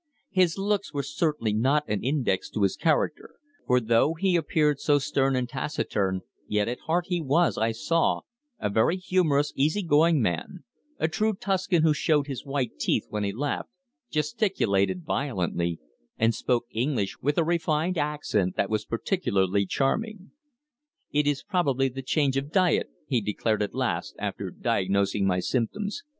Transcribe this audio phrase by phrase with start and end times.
[0.31, 3.35] His looks were certainly not an index to his character,
[3.67, 8.21] for though he appeared so stern and taciturn yet at heart he was, I saw,
[8.57, 10.63] a very humorous, easy going man,
[10.97, 13.69] a true Tuscan who showed his white teeth when he laughed,
[14.09, 15.77] gesticulated violently,
[16.17, 20.31] and spoke English with a refined accent that was particularly charming.
[21.11, 26.01] "It is probably the change of diet," he declared at last, after diagnosing my symptoms.